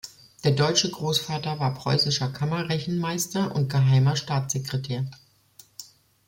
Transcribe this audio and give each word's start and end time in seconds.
Der 0.43 0.51
deutsche 0.53 0.89
Großvater 0.89 1.59
war 1.59 1.75
preußischer 1.75 2.29
Kammer-Rechenmeister 2.29 3.53
und 3.55 3.69
Geheimer 3.69 4.15
Staatssekretär. 4.15 5.05